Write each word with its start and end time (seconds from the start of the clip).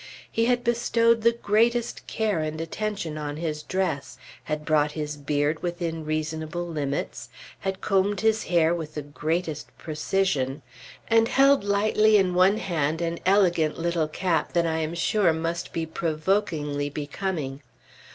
He 0.31 0.45
had 0.45 0.63
bestowed 0.63 1.21
the 1.21 1.31
greatest 1.31 2.07
care 2.07 2.39
and 2.39 2.59
attention 2.59 3.19
on 3.19 3.37
his 3.37 3.61
dress, 3.61 4.17
had 4.45 4.65
brought 4.65 4.93
his 4.93 5.15
beard 5.15 5.61
within 5.61 6.05
reasonable 6.05 6.65
limits, 6.65 7.29
had 7.59 7.81
combed 7.81 8.21
his 8.21 8.45
hair 8.45 8.73
with 8.73 8.95
the 8.95 9.03
greatest 9.03 9.67
precision, 9.77 10.63
and 11.07 11.27
held 11.27 11.63
lightly 11.63 12.17
in 12.17 12.33
one 12.33 12.57
hand 12.57 12.99
an 12.99 13.19
elegant 13.27 13.77
little 13.77 14.07
cap 14.07 14.53
that 14.53 14.65
I 14.65 14.79
am 14.79 14.95
sure 14.95 15.33
must 15.33 15.71
be 15.71 15.85
provokingly 15.85 16.89
becoming. 16.89 17.61